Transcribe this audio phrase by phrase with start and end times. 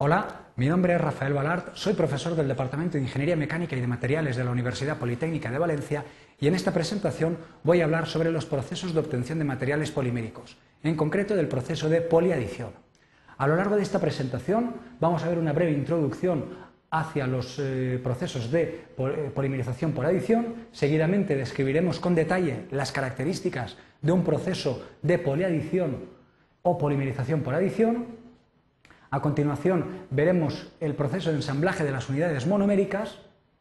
[0.00, 3.88] Hola, mi nombre es Rafael Balart, soy profesor del Departamento de Ingeniería Mecánica y de
[3.88, 6.04] Materiales de la Universidad Politécnica de Valencia
[6.38, 10.56] y en esta presentación voy a hablar sobre los procesos de obtención de materiales poliméricos,
[10.84, 12.70] en concreto del proceso de poliadición.
[13.38, 16.44] A lo largo de esta presentación vamos a ver una breve introducción
[16.92, 23.76] hacia los eh, procesos de eh, polimerización por adición, seguidamente describiremos con detalle las características
[24.00, 26.04] de un proceso de poliadición
[26.62, 28.27] o polimerización por adición
[29.10, 33.18] a continuación veremos el proceso de ensamblaje de las unidades monoméricas,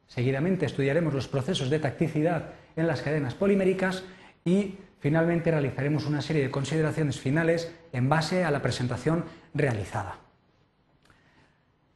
[0.07, 4.03] seguidamente estudiaremos los procesos de tacticidad en las cadenas poliméricas
[4.45, 10.17] y finalmente realizaremos una serie de consideraciones finales en base a la presentación realizada.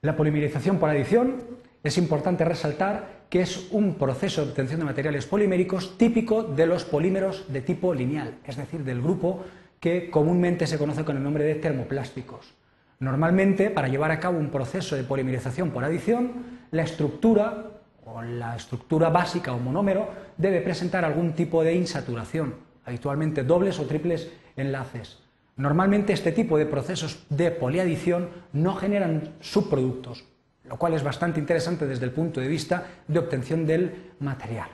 [0.01, 1.41] La polimerización por adición
[1.83, 6.83] es importante resaltar que es un proceso de obtención de materiales poliméricos típico de los
[6.85, 9.45] polímeros de tipo lineal, es decir, del grupo
[9.79, 12.53] que comúnmente se conoce con el nombre de termoplásticos.
[13.01, 17.71] Normalmente, para llevar a cabo un proceso de polimerización por adición, la estructura
[18.05, 22.53] o la estructura básica o monómero debe presentar algún tipo de insaturación,
[22.85, 25.17] habitualmente dobles o triples enlaces.
[25.57, 30.23] Normalmente este tipo de procesos de poliadición no generan subproductos,
[30.69, 34.69] lo cual es bastante interesante desde el punto de vista de obtención del material.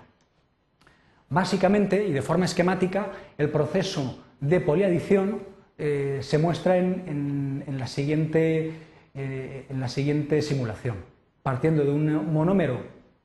[1.29, 3.07] Básicamente y de forma esquemática,
[3.37, 8.73] el proceso de poliadición eh, se muestra en, la siguiente,
[9.13, 10.95] eh, en la siguiente simulación.
[11.43, 12.81] Partiendo de un monómero,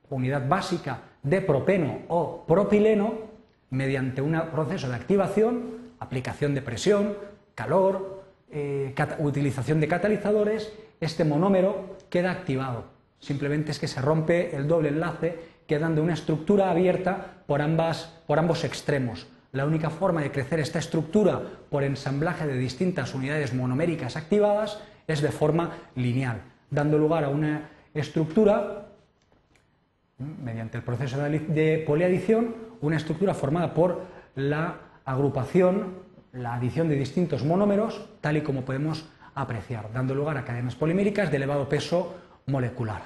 [0.09, 3.33] unidad básica de propeno o propileno,
[3.69, 7.17] mediante un proceso de activación, aplicación de presión,
[7.55, 12.85] calor, eh, utilización de catalizadores, este monómero queda activado.
[13.19, 19.27] Simplemente es que se rompe el doble enlace, quedando una estructura abierta por ambos extremos,
[19.53, 25.21] la única forma de crecer esta estructura por ensamblaje de distintas unidades monoméricas activadas es
[25.21, 28.87] de forma lineal, dando lugar a una estructura,
[30.17, 34.01] mediante el proceso de poliadición, una estructura formada por
[34.35, 34.75] la
[35.05, 35.99] agrupación,
[36.31, 41.29] la adición de distintos monómeros, tal y como podemos apreciar, dando lugar a cadenas poliméricas
[41.29, 42.15] de elevado peso
[42.47, 43.03] molecular.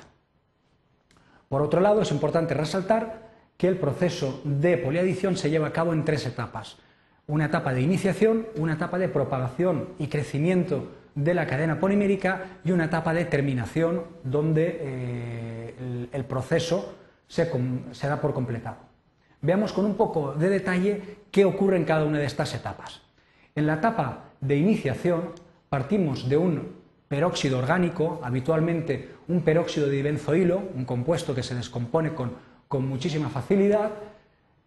[1.50, 3.27] Por otro lado, es importante resaltar
[3.58, 6.78] que el proceso de poliadición se lleva a cabo en tres etapas.
[7.26, 12.72] Una etapa de iniciación, una etapa de propagación y crecimiento de la cadena polimérica y
[12.72, 16.96] una etapa de terminación donde eh, el, proceso
[17.28, 17.52] se,
[17.92, 18.78] se da por completado.
[19.42, 23.02] Veamos con un poco de detalle qué ocurre en cada una de estas etapas.
[23.56, 25.32] En la etapa de iniciación
[25.70, 32.14] partimos de un peróxido orgánico, habitualmente un peróxido de dibenzoilo, un compuesto que se descompone
[32.14, 32.32] con
[32.68, 33.92] con muchísima facilidad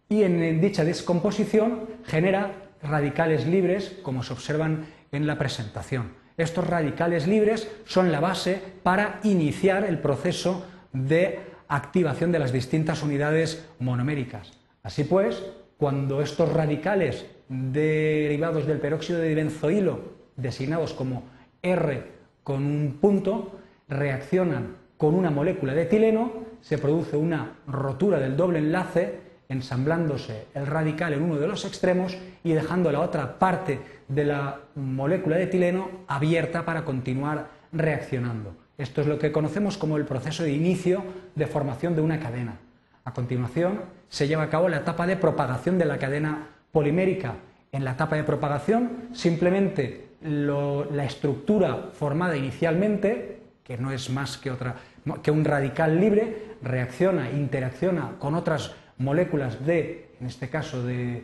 [0.09, 2.51] y en dicha descomposición genera
[2.83, 6.13] radicales libres, como se observan en la presentación.
[6.37, 13.03] Estos radicales libres son la base para iniciar el proceso de activación de las distintas
[13.03, 14.51] unidades monoméricas.
[14.83, 15.43] Así pues,
[15.77, 19.99] cuando estos radicales derivados del peróxido de benzoilo,
[20.35, 21.23] designados como
[21.61, 22.03] R
[22.43, 26.31] con un punto, reaccionan con una molécula de etileno,
[26.61, 29.15] se produce una rotura del doble enlace,
[29.49, 34.59] ensamblándose el radical en uno de los extremos y dejando la otra parte de la
[34.75, 38.53] molécula de etileno abierta para continuar reaccionando.
[38.77, 42.59] Esto es lo que conocemos como el proceso de inicio de formación de una cadena.
[43.03, 47.37] A continuación, se lleva a cabo la etapa de propagación de la cadena polimérica.
[47.71, 53.40] En la etapa de propagación, simplemente la estructura formada inicialmente,
[53.71, 54.75] que no es más que otra
[55.23, 61.23] que un radical libre reacciona, interacciona con otras moléculas de, en este caso, de,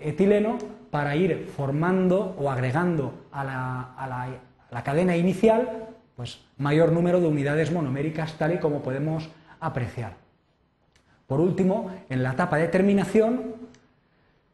[0.00, 0.56] etileno
[0.90, 8.38] para ir formando o agregando a la, cadena inicial pues, mayor número de unidades monoméricas,
[8.38, 9.28] tal y como podemos
[9.60, 10.14] apreciar.
[11.26, 13.54] Por último, en la etapa de terminación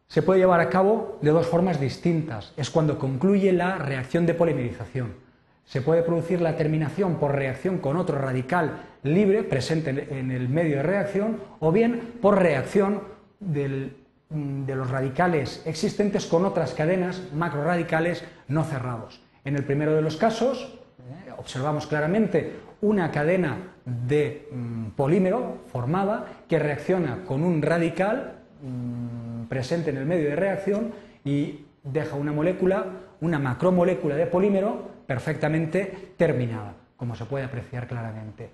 [0.09, 2.53] se puede llevar a cabo de dos formas distintas.
[2.57, 5.26] Es cuando concluye la reacción de polimerización
[5.67, 10.77] se puede producir la terminación por reacción con otro radical libre presente en el medio
[10.77, 13.03] de reacción o bien por reacción
[13.41, 19.21] mm, de los radicales existentes con otras cadenas macroradicales no cerrados.
[19.45, 26.27] En el primero de los casos eh, observamos claramente una cadena de mm, polímero formada
[26.49, 30.93] que reacciona con un radical mm, presente en el medio de reacción
[31.25, 32.87] y deja una molécula,
[33.21, 38.51] una macromolécula de polímero perfectamente terminada, como se puede apreciar claramente.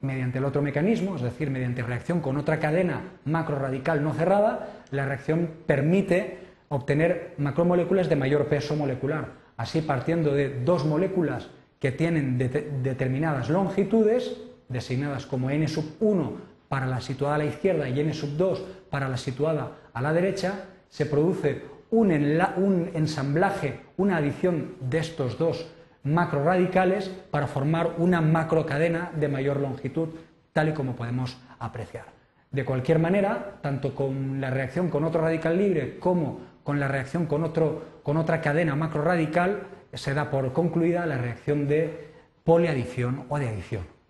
[0.00, 5.04] Mediante el otro mecanismo, es decir, mediante reacción con otra cadena macroradical no cerrada, la
[5.04, 6.38] reacción permite
[6.68, 9.32] obtener macromoléculas de mayor peso molecular.
[9.56, 14.36] Así, partiendo de dos moléculas que tienen determinadas longitudes,
[14.68, 18.62] designadas como n sub 1 para la situada a la izquierda y n sub 2
[18.88, 25.66] para la situada a la derecha, se produce un, ensamblaje, una adición de estos dos
[26.02, 30.08] macroradicales para formar una macrocadena de mayor longitud,
[30.52, 32.06] tal y como podemos apreciar.
[32.50, 37.26] De cualquier manera, tanto con la reacción con otro radical libre como con la reacción
[37.26, 39.62] con, otro, con otra cadena macroradical,
[39.92, 42.10] se da por concluida la reacción de
[42.44, 44.00] poliadición o de adición.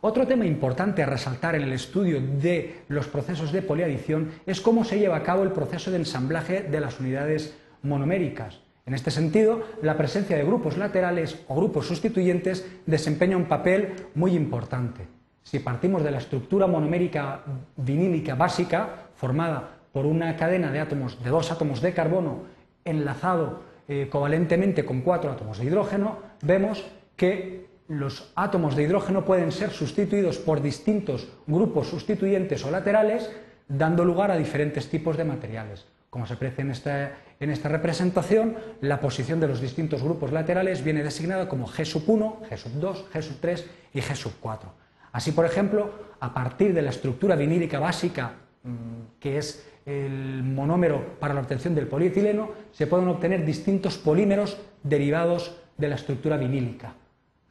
[0.00, 4.84] Otro tema importante a resaltar en el estudio de los procesos de poliadición es cómo
[4.84, 8.60] se lleva a cabo el proceso de ensamblaje de las unidades monoméricas.
[8.86, 14.36] En este sentido, la presencia de grupos laterales o grupos sustituyentes desempeña un papel muy
[14.36, 15.08] importante.
[15.42, 17.44] Si partimos de la estructura monomérica
[17.76, 22.42] vinílica básica, formada por una cadena de átomos, de dos átomos de carbono
[22.84, 26.84] enlazado eh, covalentemente con cuatro átomos de hidrógeno, vemos
[27.16, 33.30] que los átomos de hidrógeno pueden ser sustituidos por distintos grupos sustituyentes o laterales,
[33.68, 35.86] dando lugar a diferentes tipos de materiales.
[36.14, 40.84] Como se aprecia en esta, en esta representación, la posición de los distintos grupos laterales
[40.84, 44.34] viene designada como G sub 1, G sub 2, G sub 3 y G sub
[44.38, 44.72] 4.
[45.10, 45.90] Así, por ejemplo,
[46.20, 48.30] a partir de la estructura vinílica básica,
[48.62, 54.56] mm, que es el monómero para la obtención del polietileno, se pueden obtener distintos polímeros
[54.84, 56.94] derivados de la estructura vinílica.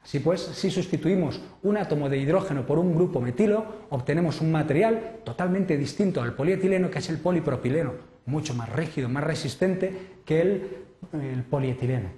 [0.02, 5.18] Así pues, si sustituimos un átomo de hidrógeno por un grupo metilo, obtenemos un material
[5.26, 11.44] totalmente distinto al polietileno, que es el polipropileno, mucho más rígido, más resistente que el,
[11.50, 12.10] polietileno.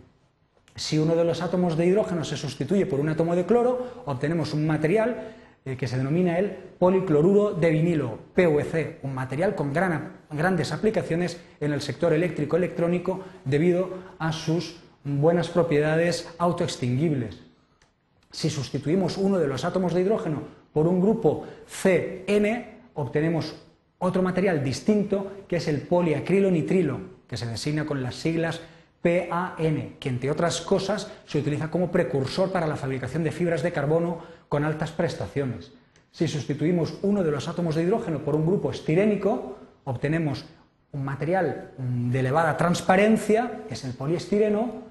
[0.76, 4.54] Si uno de los átomos de hidrógeno se sustituye por un átomo de cloro, obtenemos
[4.54, 5.36] un material
[5.66, 11.74] eh, que se denomina el policloruro de vinilo, PVC, un material con grandes aplicaciones en
[11.74, 17.40] el sector eléctrico-electrónico debido a sus buenas propiedades autoextinguibles.
[18.32, 20.42] Si sustituimos uno de los átomos de hidrógeno
[20.74, 23.56] por un grupo CN, obtenemos
[24.06, 28.62] otro material distinto que es el poliacrilonitrilo, que se designa con las siglas
[29.02, 33.72] PAN, que entre otras cosas se utiliza como precursor para la fabricación de fibras de
[33.72, 34.20] carbono
[34.50, 35.72] con altas prestaciones.
[36.12, 40.46] Si sustituimos uno de los átomos de hidrógeno por un grupo estirénico, obtenemos
[40.92, 44.86] un material de elevada transparencia, que es el poliestireno,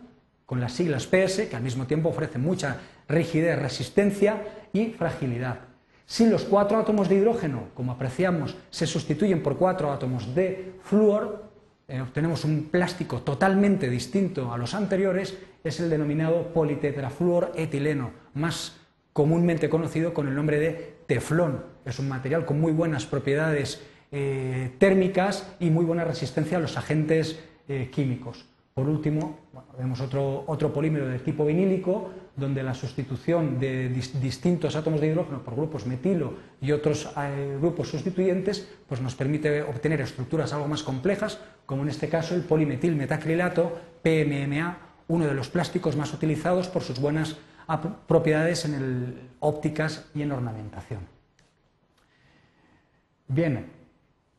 [0.46, 2.78] con las siglas PS, que al mismo tiempo ofrece mucha
[3.08, 5.73] rigidez, resistencia y fragilidad.
[6.06, 11.44] Si los cuatro átomos de hidrógeno, como apreciamos, se sustituyen por cuatro átomos de flúor,
[11.88, 18.76] eh, obtenemos un plástico totalmente distinto a los anteriores, es el denominado politetrafluoretileno, más
[19.12, 21.64] comúnmente conocido con el nombre de teflón.
[21.84, 26.76] Es un material con muy buenas propiedades eh, térmicas y muy buena resistencia a los
[26.76, 28.46] agentes eh, químicos.
[28.74, 29.38] Por último,
[29.78, 35.44] vemos otro, otro, polímero del tipo vinílico, donde la sustitución de distintos átomos de hidrógeno
[35.44, 40.82] por grupos metilo y otros eh, grupos sustituyentes pues nos permite obtener estructuras algo más
[40.82, 46.66] complejas, como en este caso el polimetil metacrilato, PMMA, uno de los plásticos más utilizados
[46.66, 47.36] por sus buenas
[48.08, 51.00] propiedades en el, ópticas y en ornamentación.
[53.28, 53.66] Bien,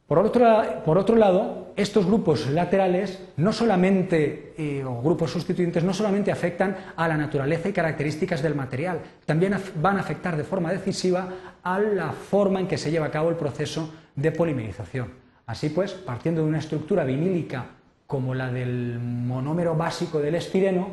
[0.07, 6.75] por otro, lado, estos grupos laterales no solamente, eh, o grupos sustituyentes, no solamente afectan
[6.95, 11.29] a la naturaleza y características del material, también van a afectar de forma decisiva
[11.63, 15.09] a la forma en que se lleva a cabo el proceso de polimerización.
[15.47, 17.65] Así pues, partiendo de una estructura vinílica
[18.07, 20.87] como la del monómero básico del estireno,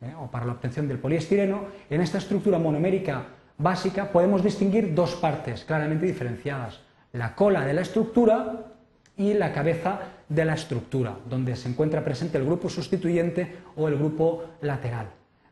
[0.00, 3.26] eh, o para la obtención del poliestireno, en esta estructura monomérica
[3.58, 6.80] básica podemos distinguir dos partes claramente diferenciadas
[7.12, 8.72] la cola de la estructura
[9.16, 10.00] y la cabeza
[10.34, 15.08] de la estructura, donde se encuentra presente el grupo sustituyente o el grupo lateral.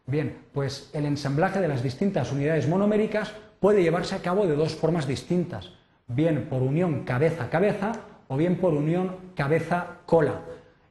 [0.06, 4.74] Bien, pues el ensamblaje de las distintas unidades monoméricas puede llevarse a cabo de dos
[4.74, 5.70] formas distintas,
[6.08, 7.92] bien por unión cabeza-cabeza
[8.28, 10.40] o bien por unión cabeza-cola.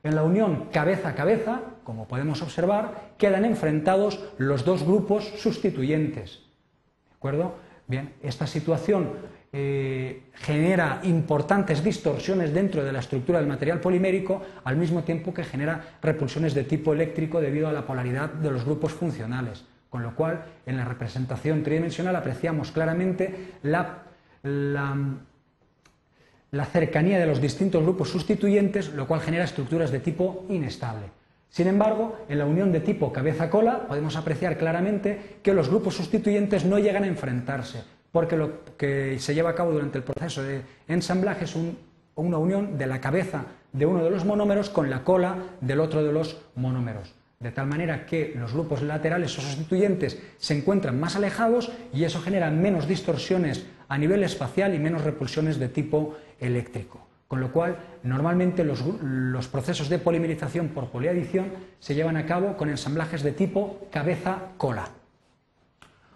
[0.03, 6.39] En la unión cabeza-cabeza, como podemos observar, quedan enfrentados los dos grupos sustituyentes.
[7.09, 7.55] ¿De acuerdo?
[7.87, 9.09] Bien, esta situación
[9.51, 15.43] eh, genera importantes distorsiones dentro de la estructura del material polimérico, al mismo tiempo que
[15.43, 19.65] genera repulsiones de tipo eléctrico debido a la polaridad de los grupos funcionales.
[19.89, 24.03] Con lo cual, en la representación tridimensional apreciamos claramente la,
[24.43, 24.95] la
[26.65, 31.07] cercanía de los distintos grupos sustituyentes, lo cual genera estructuras de tipo inestable.
[31.49, 36.65] Sin embargo, en la unión de tipo cabeza-cola podemos apreciar claramente que los grupos sustituyentes
[36.65, 40.61] no llegan a enfrentarse, porque lo que se lleva a cabo durante el proceso de
[40.87, 41.55] ensamblaje es
[42.15, 46.03] una unión de la cabeza de uno de los monómeros con la cola del otro
[46.03, 47.15] de los monómeros.
[47.39, 52.19] de tal manera que los grupos laterales o sustituyentes se encuentran más alejados y eso
[52.19, 57.07] genera menos distorsiones a nivel espacial y menos repulsiones de tipo eléctrico.
[57.29, 62.69] Con lo cual, normalmente los, procesos de polimerización por poliadición se llevan a cabo con
[62.69, 64.89] ensamblajes de tipo cabeza-cola.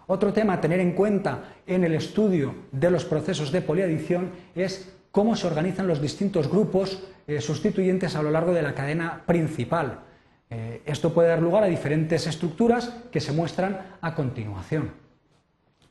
[0.06, 4.92] Otro tema a tener en cuenta en el estudio de los procesos de poliadición es
[5.10, 10.00] cómo se organizan los distintos grupos eh, sustituyentes a lo largo de la cadena principal.
[10.50, 14.92] Eh, esto puede dar lugar a diferentes estructuras que se muestran a continuación.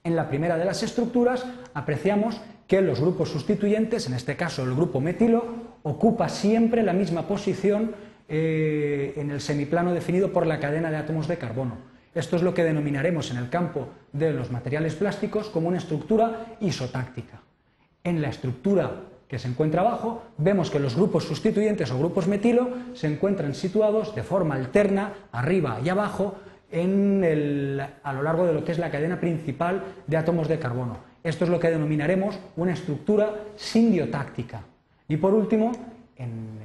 [0.04, 4.76] En la primera de las estructuras apreciamos que los grupos sustituyentes, en este caso el
[4.76, 5.46] grupo metilo,
[5.84, 7.96] ocupa siempre la misma posición
[8.30, 11.93] eh, en el semiplano definido por la cadena de átomos de carbono.
[12.16, 16.58] Esto es lo que denominaremos en el campo de los materiales plásticos como una estructura
[16.60, 17.42] isotáctica.
[18.04, 18.92] En la estructura
[19.28, 24.14] que se encuentra abajo, vemos que los grupos sustituyentes o grupos metilo se encuentran situados
[24.14, 26.36] de forma alterna, arriba y abajo,
[26.72, 30.98] a lo largo de lo que es la cadena principal de átomos de carbono.
[31.24, 34.62] Esto es lo que denominaremos una estructura sindiotáctica.
[35.08, 35.72] Y por último,
[36.18, 36.60] en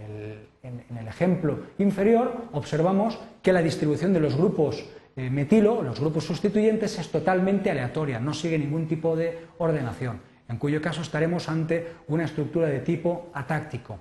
[0.63, 4.85] el, ejemplo inferior, observamos que la distribución de los grupos
[5.19, 10.57] eh, metilo, los grupos sustituyentes, es totalmente aleatoria, no sigue ningún tipo de ordenación en
[10.57, 14.01] cuyo caso estaremos ante una estructura de tipo atáctico.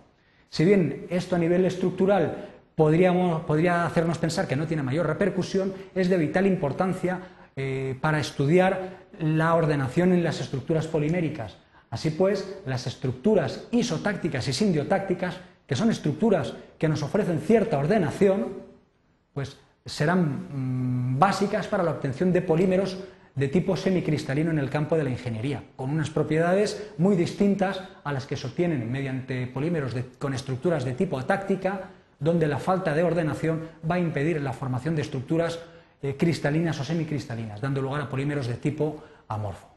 [0.50, 6.10] Si bien esto a nivel estructural podría hacernos pensar que no tiene mayor repercusión, es
[6.10, 7.20] de vital importancia
[7.56, 11.58] eh, para estudiar la ordenación en las estructuras poliméricas.
[11.90, 18.54] Así pues, las estructuras isotácticas y sindiotácticas, que son estructuras que nos ofrecen cierta ordenación,
[19.34, 22.98] pues serán mm, básicas para la obtención de polímeros
[23.34, 28.12] de tipo semicristalino en el campo de la ingeniería, con unas propiedades muy distintas a
[28.12, 31.90] las que se obtienen mediante polímeros con estructuras de tipo atáctica,
[32.20, 35.60] donde la falta de ordenación va a impedir la formación de estructuras
[36.02, 39.68] eh, cristalinas o semicristalinas, dando lugar a polímeros de tipo amorfo.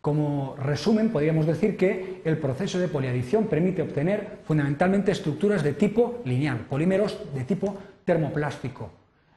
[0.00, 6.20] Como resumen, podríamos decir que el proceso de poliadición permite obtener fundamentalmente estructuras de tipo
[6.24, 8.90] lineal, polímeros de tipo termoplástico,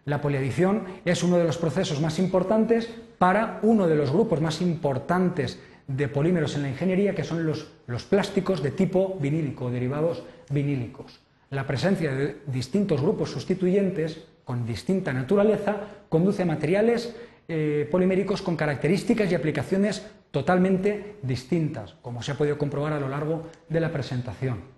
[0.08, 4.62] la poliadición es uno de los procesos más importantes para uno de los grupos más
[4.62, 7.68] importantes de polímeros en la ingeniería, que son los,
[8.10, 11.20] plásticos de tipo vinílico, derivados vinílicos.
[11.50, 15.76] La presencia de distintos grupos sustituyentes con distinta naturaleza
[16.08, 17.14] conduce a materiales
[17.50, 23.10] eh, poliméricos con características y aplicaciones totalmente distintas, como se ha podido comprobar a lo
[23.10, 24.77] largo de la presentación.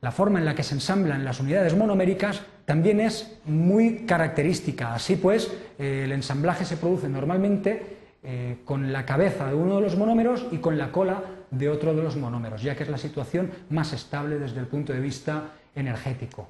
[0.00, 4.94] La forma en la que se ensamblan las unidades monoméricas también es muy característica.
[4.94, 9.82] Así pues, eh, el ensamblaje se produce normalmente eh, con la cabeza de uno de
[9.82, 12.98] los monómeros y con la cola de otro de los monómeros, ya que es la
[12.98, 16.48] situación más estable desde el punto de vista energético.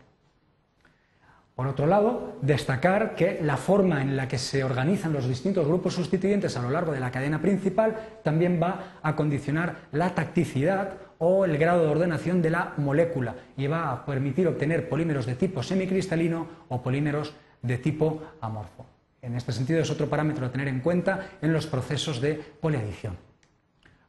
[1.61, 5.93] Por otro lado, destacar que la forma en la que se organizan los distintos grupos
[5.93, 11.45] sustituyentes a lo largo de la cadena principal también va a condicionar la tacticidad o
[11.45, 15.63] el grado de ordenación de la molécula y va a permitir obtener polímeros de tipo
[15.63, 18.87] semicristalino o polímeros de tipo amorfo.
[19.21, 23.19] En este sentido es otro parámetro a tener en cuenta en los procesos de poliadición.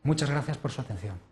[0.04, 1.31] Muchas gracias por su atención.